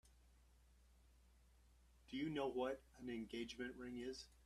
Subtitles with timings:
[2.09, 4.25] Do you know what an engagement ring is?